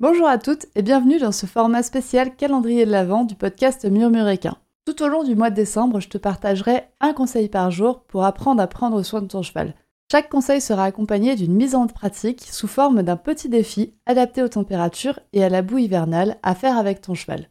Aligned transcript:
Bonjour 0.00 0.26
à 0.26 0.38
toutes 0.38 0.64
et 0.74 0.80
bienvenue 0.80 1.18
dans 1.18 1.32
ce 1.32 1.44
format 1.44 1.82
spécial 1.82 2.34
calendrier 2.34 2.86
de 2.86 2.90
l'Avent 2.90 3.24
du 3.24 3.34
podcast 3.34 3.84
Murmuréquin. 3.84 4.56
Tout 4.86 5.02
au 5.02 5.08
long 5.08 5.24
du 5.24 5.34
mois 5.34 5.50
de 5.50 5.56
décembre, 5.56 6.00
je 6.00 6.08
te 6.08 6.16
partagerai 6.16 6.84
un 7.00 7.12
conseil 7.12 7.50
par 7.50 7.70
jour 7.70 8.00
pour 8.04 8.24
apprendre 8.24 8.62
à 8.62 8.66
prendre 8.66 9.02
soin 9.02 9.20
de 9.20 9.26
ton 9.26 9.42
cheval. 9.42 9.74
Chaque 10.10 10.30
conseil 10.30 10.62
sera 10.62 10.84
accompagné 10.84 11.36
d'une 11.36 11.54
mise 11.54 11.74
en 11.74 11.86
pratique 11.86 12.48
sous 12.50 12.66
forme 12.66 13.02
d'un 13.02 13.16
petit 13.16 13.50
défi 13.50 13.92
adapté 14.06 14.42
aux 14.42 14.48
températures 14.48 15.20
et 15.34 15.44
à 15.44 15.50
la 15.50 15.60
boue 15.60 15.78
hivernale 15.78 16.38
à 16.42 16.54
faire 16.54 16.78
avec 16.78 17.02
ton 17.02 17.14
cheval. 17.14 17.48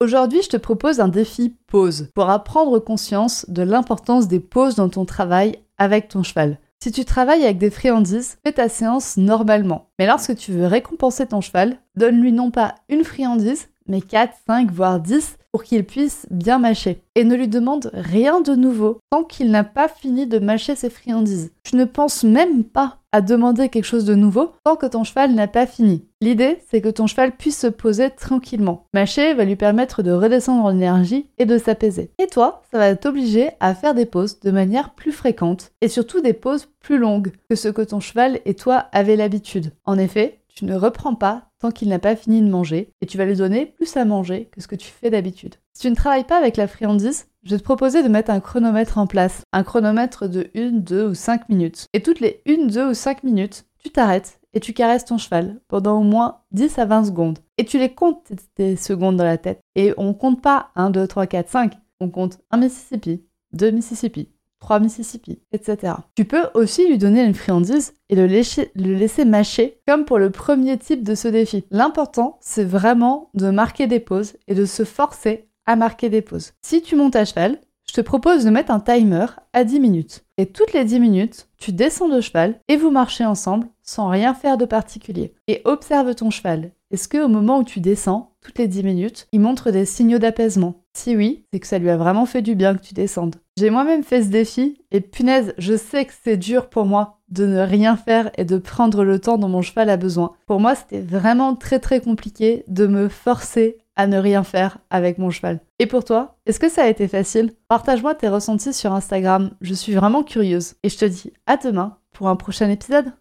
Aujourd'hui, 0.00 0.42
je 0.42 0.50
te 0.50 0.56
propose 0.56 1.00
un 1.00 1.08
défi 1.08 1.56
pause 1.66 2.10
pour 2.14 2.30
apprendre 2.30 2.78
conscience 2.78 3.44
de 3.48 3.62
l'importance 3.62 4.28
des 4.28 4.40
pauses 4.40 4.76
dans 4.76 4.88
ton 4.88 5.04
travail 5.04 5.58
avec 5.78 6.08
ton 6.08 6.22
cheval. 6.22 6.58
Si 6.82 6.92
tu 6.92 7.04
travailles 7.04 7.44
avec 7.44 7.58
des 7.58 7.70
friandises, 7.70 8.38
fais 8.44 8.52
ta 8.52 8.68
séance 8.68 9.16
normalement. 9.16 9.90
Mais 9.98 10.06
lorsque 10.06 10.36
tu 10.36 10.52
veux 10.52 10.66
récompenser 10.66 11.26
ton 11.26 11.40
cheval, 11.40 11.78
donne-lui 11.96 12.32
non 12.32 12.50
pas 12.50 12.74
une 12.88 13.04
friandise, 13.04 13.68
mais 13.88 14.00
4, 14.00 14.34
5, 14.46 14.70
voire 14.70 15.00
10 15.00 15.38
pour 15.52 15.62
qu'il 15.62 15.84
puisse 15.84 16.26
bien 16.30 16.58
mâcher. 16.58 17.00
Et 17.14 17.22
ne 17.22 17.36
lui 17.36 17.46
demande 17.46 17.90
rien 17.94 18.40
de 18.40 18.56
nouveau 18.56 18.98
tant 19.10 19.22
qu'il 19.22 19.52
n'a 19.52 19.62
pas 19.62 19.86
fini 19.86 20.26
de 20.26 20.40
mâcher 20.40 20.74
ses 20.74 20.90
friandises. 20.90 21.52
Tu 21.62 21.76
ne 21.76 21.84
penses 21.84 22.24
même 22.24 22.64
pas 22.64 22.98
à 23.12 23.20
demander 23.20 23.68
quelque 23.68 23.84
chose 23.84 24.04
de 24.04 24.16
nouveau 24.16 24.50
tant 24.64 24.74
que 24.74 24.86
ton 24.86 25.04
cheval 25.04 25.32
n'a 25.32 25.46
pas 25.46 25.66
fini. 25.66 26.08
L'idée, 26.20 26.58
c'est 26.68 26.80
que 26.80 26.88
ton 26.88 27.06
cheval 27.06 27.36
puisse 27.36 27.60
se 27.60 27.68
poser 27.68 28.10
tranquillement. 28.10 28.86
Mâcher 28.92 29.34
va 29.34 29.44
lui 29.44 29.54
permettre 29.54 30.02
de 30.02 30.10
redescendre 30.10 30.64
en 30.64 30.74
énergie 30.74 31.30
et 31.38 31.46
de 31.46 31.56
s'apaiser. 31.56 32.10
Et 32.18 32.26
toi, 32.26 32.62
ça 32.72 32.78
va 32.78 32.96
t'obliger 32.96 33.50
à 33.60 33.76
faire 33.76 33.94
des 33.94 34.06
pauses 34.06 34.40
de 34.40 34.50
manière 34.50 34.94
plus 34.94 35.12
fréquente 35.12 35.70
et 35.80 35.86
surtout 35.86 36.20
des 36.20 36.32
pauses 36.32 36.66
plus 36.80 36.98
longues 36.98 37.30
que 37.48 37.54
ce 37.54 37.68
que 37.68 37.82
ton 37.82 38.00
cheval 38.00 38.40
et 38.44 38.54
toi 38.54 38.86
avez 38.90 39.14
l'habitude. 39.14 39.70
En 39.84 39.96
effet, 39.96 40.40
tu 40.54 40.64
ne 40.64 40.76
reprends 40.76 41.14
pas 41.14 41.48
tant 41.58 41.70
qu'il 41.70 41.88
n'a 41.88 41.98
pas 41.98 42.16
fini 42.16 42.40
de 42.40 42.48
manger 42.48 42.90
et 43.00 43.06
tu 43.06 43.18
vas 43.18 43.24
lui 43.24 43.36
donner 43.36 43.66
plus 43.66 43.96
à 43.96 44.04
manger 44.04 44.48
que 44.52 44.60
ce 44.60 44.68
que 44.68 44.76
tu 44.76 44.88
fais 44.88 45.10
d'habitude. 45.10 45.56
Si 45.72 45.82
tu 45.82 45.90
ne 45.90 45.96
travailles 45.96 46.24
pas 46.24 46.38
avec 46.38 46.56
la 46.56 46.68
friandise, 46.68 47.26
je 47.42 47.50
vais 47.50 47.58
te 47.58 47.64
proposer 47.64 48.02
de 48.02 48.08
mettre 48.08 48.30
un 48.30 48.40
chronomètre 48.40 48.98
en 48.98 49.06
place. 49.06 49.42
Un 49.52 49.64
chronomètre 49.64 50.28
de 50.28 50.50
1, 50.54 50.70
2 50.72 51.08
ou 51.08 51.14
5 51.14 51.48
minutes. 51.48 51.88
Et 51.92 52.02
toutes 52.02 52.20
les 52.20 52.42
1, 52.48 52.66
2 52.66 52.90
ou 52.90 52.94
5 52.94 53.24
minutes, 53.24 53.66
tu 53.82 53.90
t'arrêtes 53.90 54.40
et 54.54 54.60
tu 54.60 54.72
caresses 54.72 55.04
ton 55.04 55.18
cheval 55.18 55.60
pendant 55.68 55.98
au 55.98 56.04
moins 56.04 56.42
10 56.52 56.78
à 56.78 56.84
20 56.84 57.04
secondes. 57.04 57.38
Et 57.58 57.64
tu 57.64 57.78
les 57.78 57.92
comptes 57.92 58.32
tes 58.54 58.76
secondes 58.76 59.16
dans 59.16 59.24
la 59.24 59.38
tête. 59.38 59.60
Et 59.74 59.92
on 59.96 60.14
compte 60.14 60.40
pas 60.40 60.70
1, 60.76 60.90
2, 60.90 61.06
3, 61.06 61.26
4, 61.26 61.48
5. 61.50 61.74
On 62.00 62.08
compte 62.08 62.38
un 62.50 62.58
Mississippi, 62.58 63.24
deux 63.52 63.70
Mississippi, 63.70 64.28
3 64.64 64.80
Mississippi, 64.80 65.40
etc. 65.52 65.92
Tu 66.16 66.24
peux 66.24 66.44
aussi 66.54 66.88
lui 66.88 66.96
donner 66.96 67.22
une 67.22 67.34
friandise 67.34 67.92
et 68.08 68.16
le, 68.16 68.26
le 68.26 68.94
laisser 68.94 69.26
mâcher, 69.26 69.78
comme 69.86 70.06
pour 70.06 70.18
le 70.18 70.30
premier 70.30 70.78
type 70.78 71.02
de 71.04 71.14
ce 71.14 71.28
défi. 71.28 71.64
L'important, 71.70 72.38
c'est 72.40 72.64
vraiment 72.64 73.28
de 73.34 73.50
marquer 73.50 73.86
des 73.86 74.00
pauses 74.00 74.36
et 74.48 74.54
de 74.54 74.64
se 74.64 74.84
forcer 74.84 75.50
à 75.66 75.76
marquer 75.76 76.08
des 76.08 76.22
pauses. 76.22 76.52
Si 76.62 76.80
tu 76.80 76.96
montes 76.96 77.14
à 77.14 77.26
cheval, 77.26 77.58
je 77.86 77.92
te 77.92 78.00
propose 78.00 78.44
de 78.44 78.50
mettre 78.50 78.70
un 78.70 78.80
timer 78.80 79.26
à 79.52 79.64
10 79.64 79.80
minutes. 79.80 80.24
Et 80.38 80.46
toutes 80.46 80.72
les 80.72 80.86
10 80.86 80.98
minutes, 80.98 81.48
tu 81.58 81.72
descends 81.72 82.08
de 82.08 82.22
cheval 82.22 82.58
et 82.68 82.78
vous 82.78 82.90
marchez 82.90 83.26
ensemble 83.26 83.66
sans 83.82 84.08
rien 84.08 84.32
faire 84.32 84.56
de 84.56 84.64
particulier. 84.64 85.34
Et 85.46 85.60
observe 85.66 86.14
ton 86.14 86.30
cheval. 86.30 86.70
Est-ce 86.90 87.10
qu'au 87.10 87.28
moment 87.28 87.58
où 87.58 87.64
tu 87.64 87.80
descends, 87.80 88.32
toutes 88.40 88.58
les 88.58 88.68
10 88.68 88.82
minutes, 88.82 89.28
il 89.32 89.40
montre 89.40 89.70
des 89.70 89.84
signaux 89.84 90.18
d'apaisement? 90.18 90.83
Si 90.96 91.16
oui, 91.16 91.44
c'est 91.52 91.60
que 91.60 91.66
ça 91.66 91.78
lui 91.78 91.90
a 91.90 91.96
vraiment 91.96 92.24
fait 92.24 92.40
du 92.40 92.54
bien 92.54 92.74
que 92.74 92.82
tu 92.82 92.94
descendes. 92.94 93.36
J'ai 93.58 93.70
moi-même 93.70 94.04
fait 94.04 94.22
ce 94.22 94.28
défi 94.28 94.80
et 94.90 95.00
punaise, 95.00 95.54
je 95.58 95.76
sais 95.76 96.04
que 96.04 96.12
c'est 96.24 96.36
dur 96.36 96.68
pour 96.68 96.86
moi 96.86 97.18
de 97.28 97.46
ne 97.46 97.60
rien 97.60 97.96
faire 97.96 98.30
et 98.38 98.44
de 98.44 98.58
prendre 98.58 99.04
le 99.04 99.18
temps 99.18 99.36
dont 99.36 99.48
mon 99.48 99.60
cheval 99.60 99.90
a 99.90 99.96
besoin. 99.96 100.32
Pour 100.46 100.60
moi, 100.60 100.74
c'était 100.74 101.00
vraiment 101.00 101.56
très 101.56 101.80
très 101.80 102.00
compliqué 102.00 102.64
de 102.68 102.86
me 102.86 103.08
forcer 103.08 103.78
à 103.96 104.06
ne 104.06 104.18
rien 104.18 104.44
faire 104.44 104.78
avec 104.90 105.18
mon 105.18 105.30
cheval. 105.30 105.60
Et 105.78 105.86
pour 105.86 106.04
toi, 106.04 106.36
est-ce 106.46 106.60
que 106.60 106.68
ça 106.68 106.84
a 106.84 106.88
été 106.88 107.08
facile? 107.08 107.52
Partage-moi 107.68 108.14
tes 108.14 108.28
ressentis 108.28 108.72
sur 108.72 108.92
Instagram, 108.92 109.50
je 109.60 109.74
suis 109.74 109.94
vraiment 109.94 110.22
curieuse. 110.22 110.74
Et 110.82 110.88
je 110.88 110.98
te 110.98 111.04
dis 111.04 111.32
à 111.46 111.56
demain 111.56 111.96
pour 112.12 112.28
un 112.28 112.36
prochain 112.36 112.70
épisode. 112.70 113.12